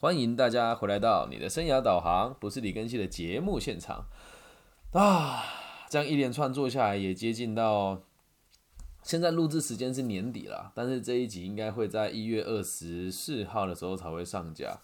[0.00, 4.06] 欢迎大家回来到你的生涯导航，不是李根熙的节目现场
[4.92, 5.44] 啊！
[5.88, 8.02] 这样一连串做下来，也接近到
[9.02, 14.78] 现在录制时间是年底了，但是这一集应该会在一月二十四号的时候才会上架。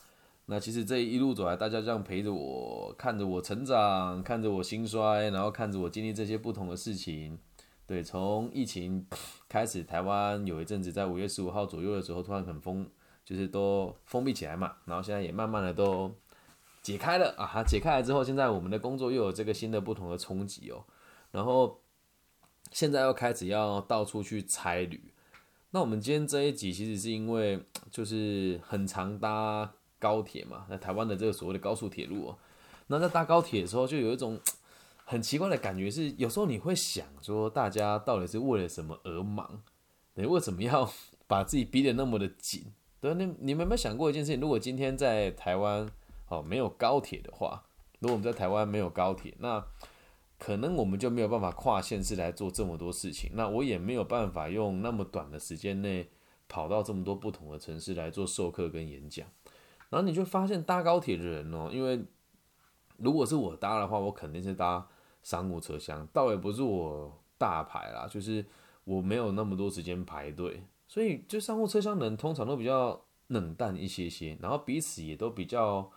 [0.47, 7.39] 那其实这一路走来，大家这样陪着我，看着我成长，看着我兴衰，然后看着我经历这些不同的事情。
[7.87, 9.05] 对，从疫情
[9.49, 12.89] 开始，台湾有一阵子在五月十五号左右的时候，突然很封。
[13.31, 16.13] 就是都封闭起来嘛，然后现在也慢慢的都
[16.83, 20.83] 解开了啊，解开来之后，现在我们的工作又有这个新的不同的冲击哦，
[21.31, 21.81] 然后
[22.73, 25.01] 现在又开始要到处去差旅。
[25.71, 32.39] 那我们今天这一集其实是因为就是很常搭高铁嘛，在台湾的这个所谓的高速铁路哦，
[32.89, 34.41] 那在搭高铁的时候就有一种
[35.05, 39.63] 很奇怪的感觉，是有时候你会想说，大家到底是为了什么而忙？
[40.15, 40.93] 你为什么要
[41.29, 42.65] 把自己逼得那么的紧？
[43.01, 44.41] 对，你你们有没有想过一件事情？
[44.41, 45.89] 如果今天在台湾
[46.29, 47.65] 哦没有高铁的话，
[47.99, 49.65] 如果我们在台湾没有高铁，那
[50.39, 53.31] 可能我们就没有办法跨县市来做这么多事情。
[53.35, 56.11] 那我也没有办法用那么短的时间内
[56.47, 59.27] 跑到这么多不同的城市来做授课跟演讲。
[59.89, 62.05] 然后你就发现搭高铁的人哦，因为
[62.99, 64.87] 如果是我搭的话，我肯定是搭
[65.23, 68.45] 商务车厢，倒也不是我大牌啦，就是
[68.85, 70.63] 我没有那么多时间排队。
[70.91, 75.89] 所以，就商务车厢人通常都比较冷淡一些些，然后彼此也都比较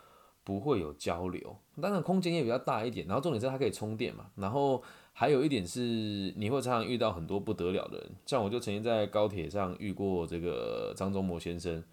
[0.43, 1.57] 不会有交流。
[1.81, 4.27] 当然，空间也比较大一点，然后重点是它可以充电嘛。
[4.35, 11.83] 然后还有一点是，你会常常遇到很多不得了的人，像我就曾经在高铁上遇过这个张忠谋先生，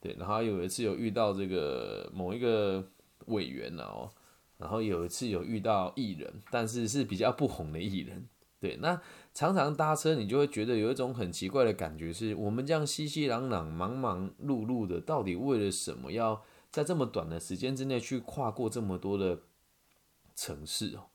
[0.00, 2.82] 对，然后有一次有遇到这个某一个
[3.26, 4.10] 委员哦，
[4.56, 8.26] 然后有一次有遇到艺人，但是是比较不红的艺人。
[8.58, 8.98] 对，那
[9.36, 16.10] 常常搭车，你就会觉得有一种很奇怪的感觉，是我们这样熙熙攘攘、忙忙碌碌的，到底为了什么？
[16.10, 19.42] 要在这么短的时间之内去跨过这么多的
[20.34, 21.08] 城市哦。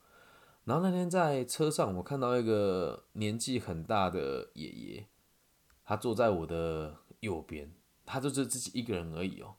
[0.66, 5.08] 然后那天在车上，我看到一个年纪很大的爷爷，
[5.83, 7.73] 他坐在我的右边，
[8.05, 9.55] 他就是自己一个人而已哦。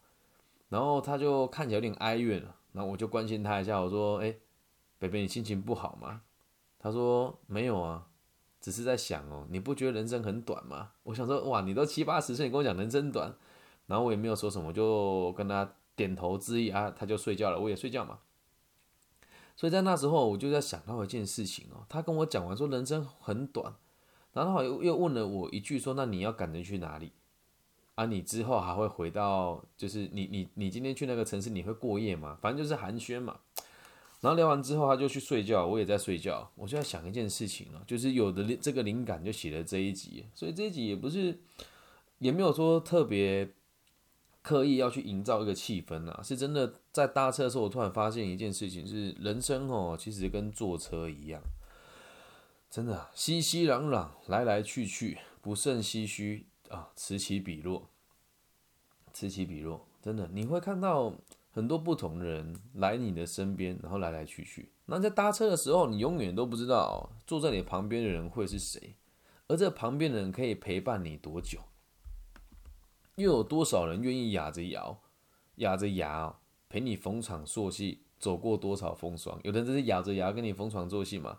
[0.68, 4.36] 然后他就看起来有点哀怨了，然后我就关心他一下，我说：“哎，
[5.00, 6.22] 北北，你心情不好吗？”
[6.78, 8.06] 他说没有啊，
[8.62, 10.92] 只是在想哦，你不觉得人生很短吗？
[11.02, 13.34] 我想说哇，你都七八十岁，你跟我讲人生短，
[13.86, 18.20] 然后我也没有说什么，我就跟他点头致意啊，他就睡觉了，我也睡觉嘛。
[19.56, 23.74] 所以在那时候，我就在想到一件事情哦，他跟我讲完说人生很短，
[24.32, 27.12] 然后又又问了我一句说，那你要赶着去哪里？
[27.96, 32.38] 啊，你之后还会回到，就是你你你今天去那个城市，你会过夜吗？
[32.40, 33.40] 反正就是寒暄嘛。
[34.22, 36.48] 然后聊完之后，他就去睡觉，我也在睡觉。
[36.54, 41.36] 我就在想一件事情啊，就是有的这个灵感就写了这一集，所以这一集也不是，
[42.20, 43.50] 也没有说特别
[44.40, 51.42] 刻意要去营造一个气氛啊，是真的在搭车的时候，我突然发现一件事情，是人生哦，其实跟坐车一样，
[52.70, 57.88] 真的熙熙攘攘，来来去去，不胜唏嘘啊，此起彼落，
[59.12, 61.12] 此起彼落，真的你会看到。
[61.52, 64.72] 很多不同的人来你的身边，然后来来去去。
[64.86, 68.96] 那在搭车的时候，你永远都不知道坐在你旁边的人会是谁，
[69.48, 71.60] 而这旁边的人可以陪伴你多久？
[73.16, 74.96] 又有多少人愿意哑着牙、
[75.56, 76.34] 哑着牙
[76.70, 79.38] 陪你逢场作戏，走过多少风霜？
[79.44, 81.38] 有的人是咬着牙跟你逢场作戏嘛？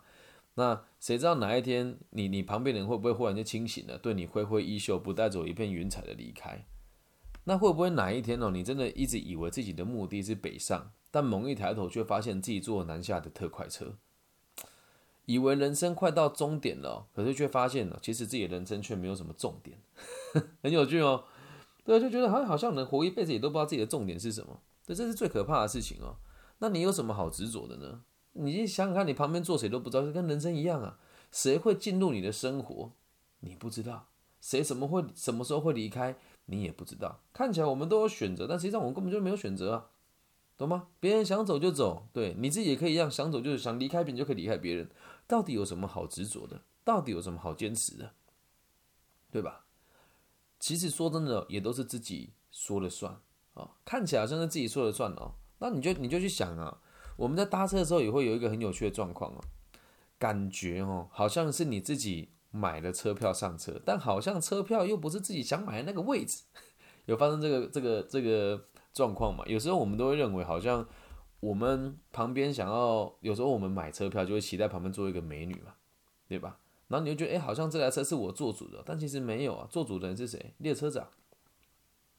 [0.54, 6.64] 那谁知道哪一天你你旁边的人会不会忽然间清醒了，对你挥挥衣袖，不带走一片云彩的离开？
[7.44, 13.94] 那会不会哪一天哦，你真的一直以为自己的目的是北上，但猛一抬头却发现自己坐南下的特快车，
[15.26, 19.78] 以为人生快到终点了，可是却发现了，其实自己的人生却没有什么重点，
[20.62, 21.24] 很有趣哦。
[21.84, 26.16] 对，就觉得好像好像能活一辈子也都不知道自己的重点是什么，对，这是最可怕的事情哦。
[26.60, 28.00] 那你有什么好执着的呢？
[28.32, 30.98] 你想想看，你旁边坐谁都不知道，就跟人生一样啊。
[31.30, 32.92] 谁会进入你的生活，
[33.40, 34.06] 你不知道；
[34.40, 36.16] 谁什么会什么时候会离开。
[36.46, 39.90] 你也不知道，看起来我们都有选择，但实际上我们根本就没有选择啊，
[40.58, 40.88] 懂吗？
[41.00, 44.90] 别人想走就走，对你自己也可以一样，想走就是想离开别人就可以离开别人，
[45.26, 46.60] 到底有什么好执着的？
[46.84, 48.12] 到底有什么好坚持的？
[49.30, 49.64] 对吧？
[50.60, 53.18] 其实说真的，也都是自己说了算
[53.54, 55.32] 啊，看起来好像是自己说了算哦。
[55.60, 56.78] 那你就你就去想啊，
[57.16, 59.40] 我们在搭车的时候也会有一个很有趣的状况哦，
[60.18, 62.28] 感觉哦，好像是你自己。
[62.54, 66.44] 买了车票上车，但好像车票又不是自己想买的那个位置，
[67.06, 69.44] 有发生这个这个这个状况嘛？
[69.46, 70.86] 有时候我们都会认为，好像
[71.40, 75.74] 我们旁边想要，有时候我们买车票就会期待旁边坐一个美女嘛，
[76.28, 76.58] 对吧？
[76.86, 80.54] 然后你就觉得，哎，好像这台车是我做主的，但其实没有啊，做主的人是谁？
[80.58, 81.08] 列车长，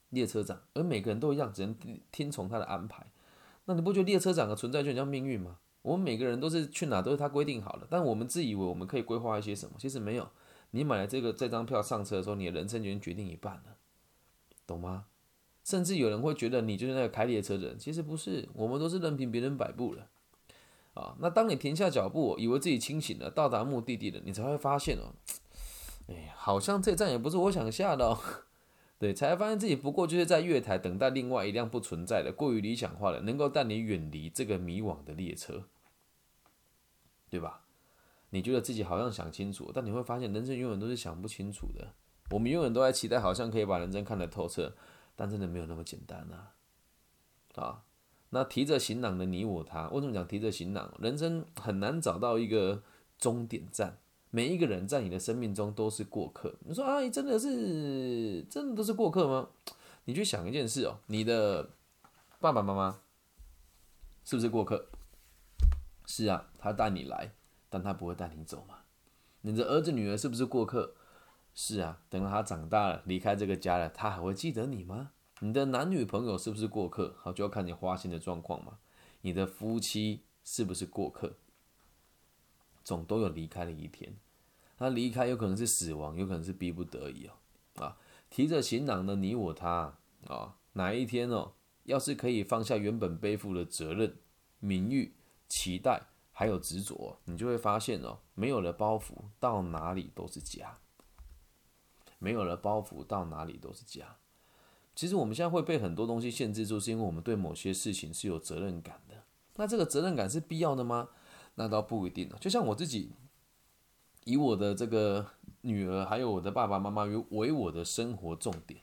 [0.09, 1.73] 列车长，而每个人都一样，只能
[2.11, 3.07] 听从他的安排。
[3.65, 5.59] 那你不觉得列车长的存在就很像命运吗？
[5.85, 10.27] 我们每个人都是去哪都是他规定好的，但我们自以为我们可以规划一些什么，其实没有。
[10.71, 13.77] 你买了这个这张票上车的时候，你的人生已经决定一半了，
[14.65, 15.05] 懂吗？
[15.63, 20.07] 甚至有人会觉得你就是那个开列车的人，其实不是，我们都是任凭别人摆布了。
[20.95, 25.13] 啊，那当你停下脚步，以为自己清醒了，到达目的地了，你才会发现哦，
[26.07, 28.17] 哎呀，好像这站也不是我想下的哦。
[28.97, 35.65] 对，才发现自己不过就是在月台等待另外一辆不存在的、过于理想化的、能够带你远离这个迷惘的列车，
[37.35, 37.61] 对吧？
[38.29, 41.93] 你觉得自己好像想清楚，但你会发现人生永远都是想不清楚的。
[42.31, 44.73] 我们永远都在期待，好像可以把人生看得透彻，
[45.15, 47.61] 但真的没有那么简单呐！
[47.61, 47.83] 啊，
[48.29, 50.93] 那提着行囊的你我他，为什么讲提着行囊？
[50.99, 52.81] 人生很难找到一个
[53.17, 53.97] 终点站。
[54.31, 56.55] 每一个人在你的生命中都是过客。
[56.61, 59.49] 你说阿姨真的是真的都是过客吗？
[60.05, 61.69] 你去想一件事哦，你的
[62.39, 62.99] 爸爸妈妈
[64.23, 64.87] 是不是过客？
[66.05, 67.29] 是啊，他带你来，
[67.69, 68.79] 但他不会带你走嘛。
[69.41, 70.95] 你的儿子女儿是不是过客？
[71.53, 75.12] 是啊，等到他长大了，离开这个家了，他还会记得你吗？
[75.41, 77.15] 你的男女朋友是不是过客？
[77.19, 78.79] 好，就要看你花心的状况嘛。
[79.21, 81.35] 你的夫妻是不是过客？
[82.83, 84.15] 总都有离开的一天。
[84.75, 87.83] 他离开有可能是死亡，有可能是逼不得已哦。
[87.83, 87.97] 啊，
[88.31, 91.53] 提着行囊的你我他啊，哪一天哦，
[91.83, 94.18] 要是可以放下原本背负的责任、
[94.59, 95.13] 名誉、
[95.47, 100.77] 期待还有执着，你就会发现哦，没有了包袱，到哪里都是家。
[102.19, 104.17] 没有了包袱，到哪里都是家。
[104.93, 109.15] 其实我们现在会被很多东西限制住，是因为我们对某些事情是有责任感的。
[109.55, 111.07] 那这个责任感是必要的吗？
[111.55, 112.29] 那倒不一定。
[112.41, 113.13] 就像我自己。
[114.25, 115.23] 以我的这个
[115.61, 118.81] 女儿，还有我的爸爸妈妈为为我的生活重点，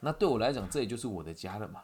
[0.00, 1.82] 那对我来讲，这也就是我的家了嘛。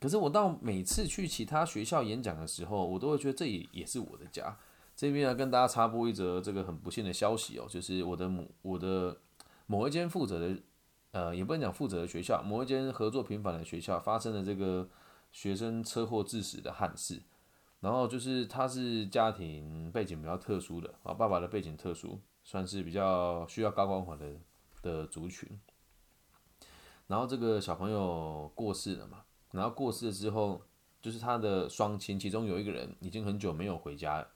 [0.00, 4.56] 可是我到每次去其他学校演讲的时候，我都会觉得这也也是我的家。
[4.94, 9.16] 这边要跟大家插播一则这个很不幸的消息哦，就是我的母我的
[9.66, 10.60] 某一间负责的，
[11.12, 14.88] 呃，也不能讲负责的学校，某一间合作频繁的学校发生了这个
[15.30, 17.22] 学生车祸致死的憾事。
[17.80, 24.26] 然后就是他是家庭背景比较特殊的啊，爸爸的背景特殊，算是比较需要高光环的
[24.82, 25.48] 的族群。
[27.06, 30.60] 然后这个小朋友过世了嘛，然后过世之后，
[31.00, 34.28] 就是他的双亲，其中有一个人已经很久没有回家了，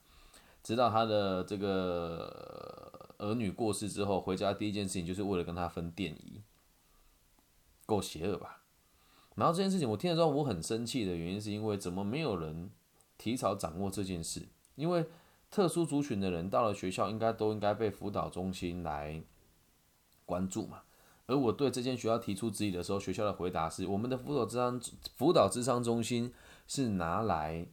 [0.63, 6.41] 直到他的这个儿女过世之后，回家第一件事情就是为了跟他分电仪，
[7.87, 8.63] 够邪恶吧？
[9.35, 12.71] 然后这件事情我听了之后，我很生气的原因是因为怎么没有人？
[13.19, 15.07] 提早掌握这件事，因为
[15.49, 19.23] 特殊族群的人到了学校，应该都应该被辅导中心来
[20.27, 20.83] 关注嘛。
[21.27, 24.81] 而我对这间学校提出质疑的时候，学校的回答是：我们的辅导智商
[25.17, 26.33] 辅导智商中心
[26.67, 27.67] 是拿来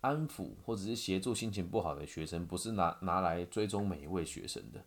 [0.00, 4.84] 安抚或者是协助心情不好的学生，不是拿拿来追踪每一位学生的。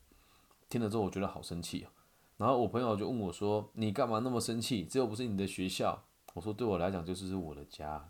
[0.69, 1.89] 听了之后，我觉得好生气哦。
[2.37, 4.85] 然后我朋友就问我说：“你干嘛那么生气？
[4.85, 6.03] 这又不是你的学校。”
[6.35, 8.09] 我说：“对我来讲，就是我的家。”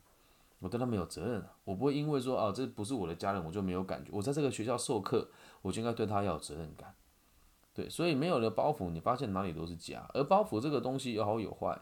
[0.60, 4.10] 我对他们有责任，我不会因为说啊这不是我的家人，我就没有感觉。
[4.12, 5.30] 我在这个学校授课，
[5.62, 6.94] 我就应该对他要有责任感。
[7.78, 10.04] 对，所以没有了包袱，你发现哪里都是家。
[10.16, 11.80] 而包袱这个东西有好有坏，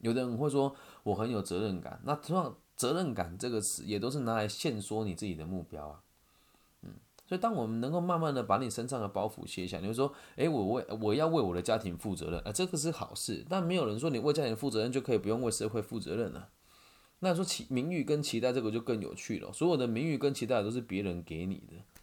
[0.00, 6.02] 有的人会说我很有责任感，那同样责任感这个词也都是拿来限缩你自己的目标啊。
[6.82, 6.90] 嗯，
[7.26, 13.42] 所以当我们能够慢慢的把你身上的包袱卸下，你会说，诶，我为我要为我的家庭负责任，啊，这个是好事。
[13.48, 16.50] 但没有人说你为家庭负责任就可以不用为社会负责任了。
[17.20, 19.50] 那说期名誉跟期待这个就更有趣了。
[19.54, 21.99] 所有的名誉跟期待都是别人给你的，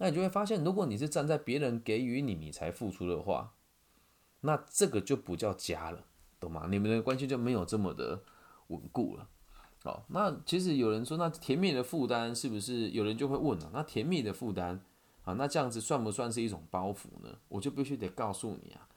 [0.00, 3.52] 那你就会发现，如果你是站在别人给予你，你才付出的话，
[4.40, 6.04] 那这个就不叫家了，
[6.40, 6.66] 懂吗？
[6.70, 8.22] 你们的关系就没有这么的
[8.68, 9.28] 稳固了。
[9.84, 12.90] 哦，那其实有人说，那甜蜜的负担是不是？
[12.90, 14.82] 有人就会问了，那甜蜜的负担
[15.22, 17.38] 啊，那这样子算不算是一种包袱呢？
[17.48, 18.88] 我就必须得告诉你啊，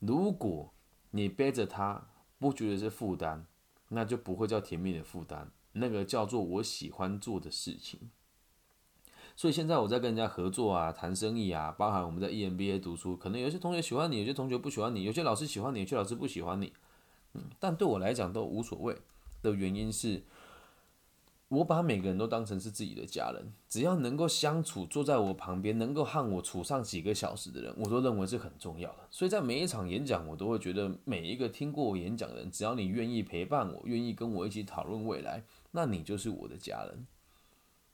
[0.00, 0.74] 如果
[1.12, 2.06] 你背着它
[2.38, 3.46] 不觉得是负担。
[3.90, 8.00] 那就不会叫甜蜜的负担，那个叫做我喜欢做的事情。
[9.36, 16.72] 所以现在我在跟人家合作啊，谈生意啊，包含我们在 EMBA 读书，可能有些同学喜欢你，有些同学不喜欢你，有些老师喜欢你，有些老师不喜欢你。
[17.34, 18.96] 嗯，但对我来讲都无所谓
[19.42, 20.22] 的原因是。
[21.48, 29.06] 我把每个人都当成是自己的家人，只要能够相处，坐在我旁边，能够和我处上几个小时的人，我都认为是很重要的。
[29.10, 37.06] 所以在每一场演讲，我都会觉得每一个听过我演讲的人，只要你愿意陪伴我，愿意跟我一起讨论未来，那你就是我的家人。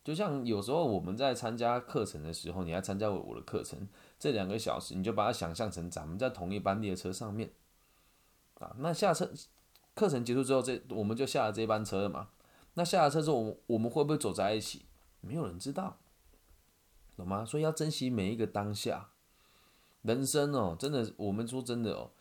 [0.02, 3.86] 就像有时候我们在参加课程的时候，你来参加我的课程，
[4.18, 7.52] 这两个小时，你就把它想象成咱们在同一班列车上面。
[8.58, 8.74] 啊。
[8.78, 9.30] 那下车
[9.94, 12.28] 课程结束之后，这我们就下了这班车了嘛。
[12.74, 14.86] 那下了车之后，我我们会不会走在一起？
[15.20, 15.98] 没有人知道，
[17.16, 17.44] 懂吗？
[17.44, 19.10] 所以要珍惜每一个当下。
[20.00, 22.12] 人生哦，真的，我们说真的哦，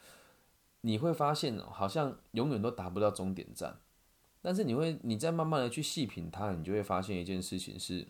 [0.82, 3.80] 你会发现哦，好像永远都达不到终点站。
[4.42, 8.08] 但是你会，你再慢慢的去细品它，你就会发现一件事情是，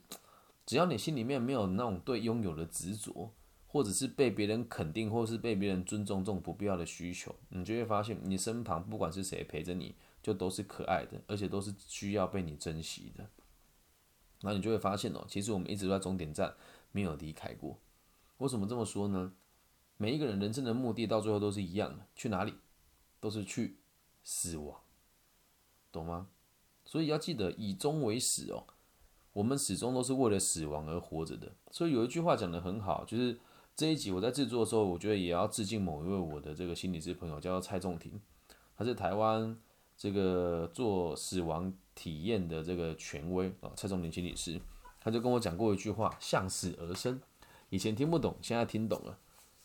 [0.66, 3.34] 只要你心里面没有那种对拥有的执着，
[3.68, 13.28] 或者是被别人肯定，或者是被别人尊重这种不必要的需求，你就会发现你身旁不管是谁陪着你，就都是可爱的，而且都是需要被你珍惜的。
[14.42, 16.56] 然后你就会发现哦，其实我们一直都在终点站
[16.92, 17.80] 没有离开过。
[18.38, 19.34] 为什么这么说呢？
[19.98, 22.54] 每一个人人生的目的到最后都是一样的，去哪里？
[23.20, 23.80] 都是去
[24.24, 24.80] 死亡，
[25.92, 26.28] 懂吗？
[26.86, 28.64] 所以要记得以终为始哦。
[29.34, 31.52] 我们始终都是为了死亡而活着的。
[31.72, 33.38] 所以有一句话讲得很好，就是
[33.76, 38.20] 这一集我在制作的时候，我觉得也要致敬某一位我的这个心理师朋友，叫做蔡仲廷，
[38.76, 39.56] 他是台湾
[39.96, 44.60] 这个做死亡体验的这个权威啊，蔡仲廷心理师，
[45.00, 47.22] 他就跟我讲过一句话：向死而生。
[47.70, 49.20] 以前听不懂，现在听懂了。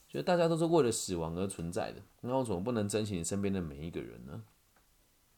[0.07, 4.45] 觉得大家都是为了死亡而存在的，那我怎么不能珍惜你身边的每一个人呢？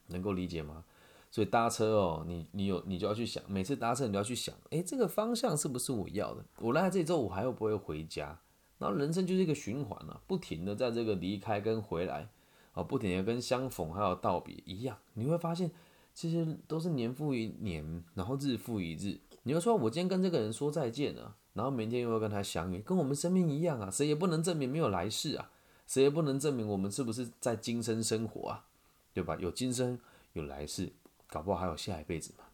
[0.09, 0.85] 能够理解吗？
[1.31, 6.45] 所以搭车哦，你你有你就要去想，每次搭车你都要去想，诶，这个方向是不是我要的？
[6.61, 8.39] 我来这里之后我还会不会回家？
[8.79, 12.29] 然后人生就是一个循环啊，不停的在这个离开跟回来，
[12.73, 15.71] 啊，不停的跟相逢还有道别一样，你会发现
[16.15, 19.19] 这些都是年复一年，然后日复一日。
[19.43, 21.37] 你会说，我今天跟这个人说再见了。
[21.55, 25.51] 然后明天又要跟他相遇，跟我们生命一样啊，谁也不能证明没有来世啊，
[25.87, 28.67] 谁也不能证明我们是不是在今生生活啊，
[29.16, 29.35] 对吧？
[29.40, 29.99] 有今生，
[30.35, 30.92] 有来世，
[31.26, 32.44] 搞不好还有下一辈子嘛。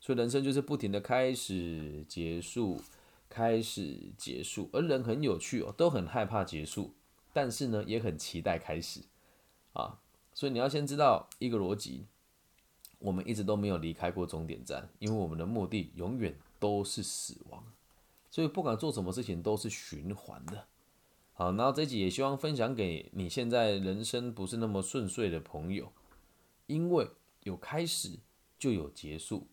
[0.00, 2.80] 所以人生就是不停的开始、结束、
[3.28, 6.94] 开始、结束，而人很有趣哦，都很害怕结束，
[7.34, 9.02] 但是呢，也很期待开始
[9.74, 9.98] 啊。
[10.32, 12.06] 所以你要先知道一个逻辑，
[12.98, 17.62] 我们一直都没有离开过终点站，因为我们的目的永远都是死亡。
[18.30, 20.64] 所以不管做什么事情都是循环的，
[21.34, 25.90] 好，然后这集也希望分享给你现在人生不是那么顺遂的朋友，
[26.66, 27.08] 因为
[27.42, 28.18] 有开始
[28.58, 29.46] 就有结束，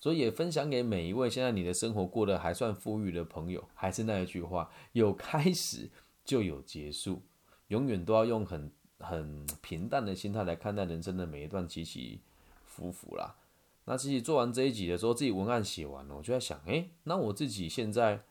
[0.00, 5.90] 所以也分享给每一位现在你的生活过得还算富裕的朋友，还是那一句话，有开始
[6.24, 7.22] 就有结束，
[7.68, 12.20] 永远都要用很很平淡的心态来看待人生的每一段起起
[12.64, 13.36] 伏伏啦。
[13.84, 18.22] 那自己做完这一集的时候，自己文案写完了，我就在想，哎，那我自己现在，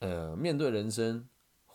[0.00, 1.26] 呃，面对人生，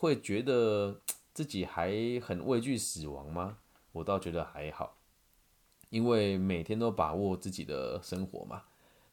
[0.03, 0.99] 会觉得
[1.33, 3.57] 自己还很畏惧死亡吗？
[3.93, 4.97] 我倒觉得还好，
[5.89, 8.63] 因为每天都把握自己的生活嘛，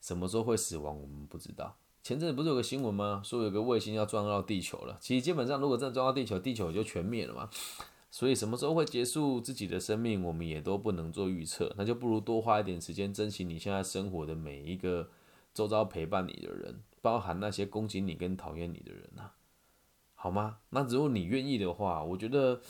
[0.00, 1.76] 什么时候会死亡，我们不知道。
[2.02, 3.22] 前阵子不是有个新闻吗？
[3.24, 4.98] 说有个卫星要撞到地球了。
[5.00, 7.48] 其实基本上，如果真的撞到地球，地球就全灭了嘛。
[8.10, 11.72] 所以什么时候会结束自己的生命，我们也都不能做预测。
[11.78, 15.08] 那就不如多花一点时间，珍惜你现在生活的每一个
[15.54, 19.32] 周遭陪伴你的人，包含那些攻击你跟讨厌你的人啊，
[20.22, 20.58] 好吗？
[20.68, 22.60] 那如果你愿意的话，我觉得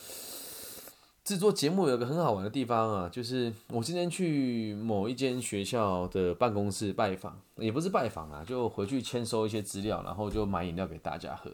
[1.25, 11.51] 制作节目有个很好玩的地方啊，就是我今天去某一间学校的办公室拜访，也不是拜访啊，就回去签收一些资料，然后就买饮料给大家喝。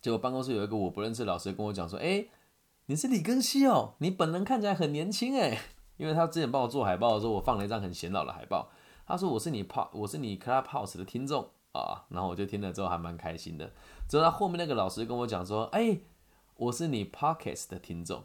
[0.00, 2.26] 结果办公室有一个我不认识的老师跟我讲说：“哎。”
[2.86, 5.60] 你是李根熙哦，你本人看起来很年轻哎，
[5.96, 8.68] 因为他之前帮我做海报的时候，我放了一张很显老的海报。
[9.06, 13.72] 他说我是你 p 我是你 Clubhouse 的听众啊，然后我就听了之后还蛮开心的。
[14.08, 15.98] 之后他后面那个老师跟我讲说，哎，
[16.56, 18.24] 我是你 Pockets 的听众。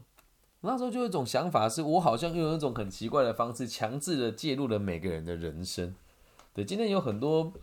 [0.61, 5.95] 那时候就有一种想法，是我好像用一种很奇怪的方式，强制的介入了每个人的人生。
[6.53, 7.53] 对，今天有很多。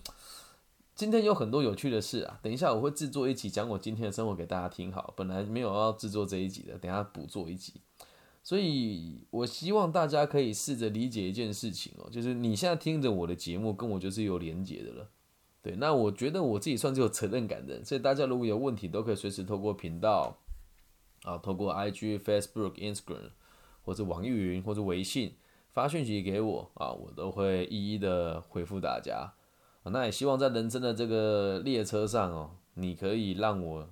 [0.94, 2.38] 今天有很多有趣的事啊！
[2.42, 4.92] 等一下我会制作一集讲我今天的生活给大家听。
[4.92, 7.72] 好，本来没有要制作这一集的，等下补做一集。
[8.42, 15.08] 所以我希望大家可以试着理解一件事情哦，就是你现在听着我的节目，跟我就是有连结的了。
[15.62, 20.36] 对，那我觉得我自己算是有责任感的，所以大家如果有问题，都可以随时透过频道
[21.22, 23.30] 啊，透过 IG、Facebook、Instagram
[23.84, 25.36] 或者网易云或者微信
[25.70, 29.32] 发讯息给我啊，我都会一一的回复大家。
[29.84, 33.88] 那也希望在人生的这个列车上哦，你可以让我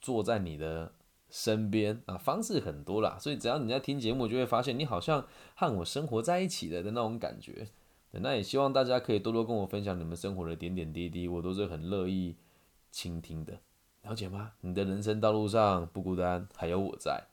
[0.00, 0.92] 坐在你的
[1.28, 7.68] 身边啊，方式很多啦，所以只要你在听节目，就会发现你好像和我生活在一起的的那种感觉。
[8.20, 12.36] 那也希望大家可以多多跟我分享你们生活的点点滴滴，我都是很乐意
[12.90, 13.58] 倾听的，
[14.02, 14.52] 了解吗？
[14.60, 17.24] 你的人生道路上不孤单，还有我在。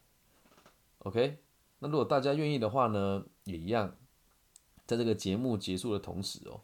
[0.99, 1.37] OK，
[1.79, 3.95] 那如果大家愿意的话呢，也一样，
[4.85, 6.61] 在这个节目结束的同时哦。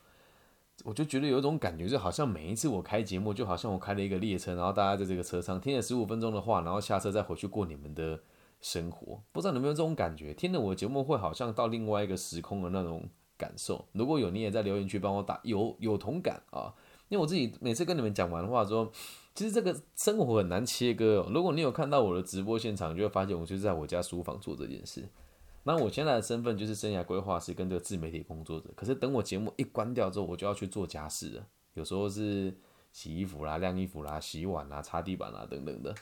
[0.84, 8.20] 我就觉得有一种感觉，就好像每一次我开节目，就好像我开了一个列车，然后大家在这个车上听了十五分钟的话，然后下车再回去过你们的
[8.60, 9.24] 生活。
[9.32, 10.34] 不知道有没有这种感觉？
[10.34, 13.86] 听了我节目会好像到另外一个时空的那种感受。
[13.94, 16.74] 如果有，你也在留言区帮我打有有同感啊。
[17.10, 18.92] 因为我自己每次跟你们讲完的话说，
[19.36, 21.22] 其实这个生活很难切割。
[21.22, 25.08] 哦如果你有看到我的直播现场，就会发现我就是在我家书房做这件事。
[25.64, 28.70] 那我现在的身份就是生涯规划师跟这个自媒体工作者。
[28.76, 31.48] 可是等我节目一关掉之后，我就要去做家事了。
[31.74, 32.56] 有时候是
[32.92, 35.94] 洗衣服啦、晾衣服啦、洗碗啦、擦地板啦等等的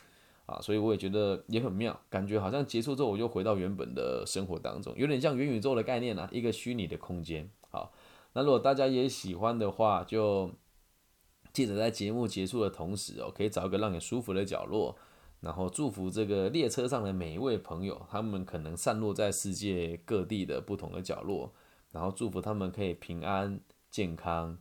[0.46, 7.50] 啊，所以我也觉得也很妙，感觉好像结束之后我就回到原本的生活当中，有点像元宇宙的概念啊，一个虚拟的空间。
[7.70, 7.92] 好，
[8.34, 10.50] 那如果大家也喜欢的话，就
[11.52, 14.96] 记得在节目结束的同时哦，可以找一个让你舒服的角落。
[15.40, 21.52] 然后祝福这个列车上的每一位朋友，他们可能散落在世界各地的不同的角落，
[21.92, 23.60] 然后祝福他们可以平安、
[23.90, 24.56] 健康、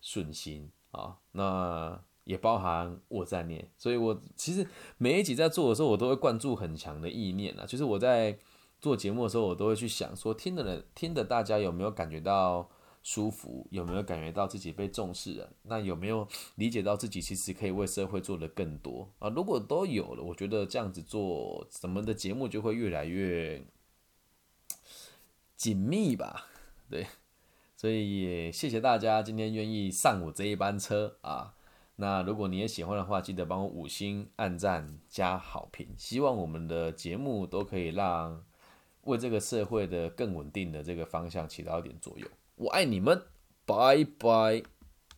[0.00, 1.18] 顺心啊。
[1.32, 4.66] 那也包含我在念，所以我其实
[4.98, 7.66] 每一集在做的时候，我都会灌注很强的意念啊。
[7.66, 8.38] 就是我在
[8.80, 12.68] 做节目的时候，我都会去想说，听的人听的大家有没有感觉到？
[13.04, 15.52] 舒服有没有感觉到自己被重视了？
[15.64, 16.24] 那有没有
[16.54, 19.28] 理解到自己其实可以为社会做的更多啊？
[19.30, 23.60] 如果都有了，我觉得这样子做，咱们的节目就会越来越
[25.56, 26.46] 紧密吧？
[26.88, 27.08] 对，
[27.76, 31.54] 所以也谢谢大家今天愿意上我这一班车啊。
[31.96, 35.88] 那如果你也喜欢的话，记得帮我五星按赞加好评。
[35.96, 38.42] 希望我们的节目都可以让
[39.02, 42.28] 为这个社会的更稳定的这个方向起到一点作用。
[42.56, 43.22] 我爱你们，
[43.66, 44.71] 拜拜。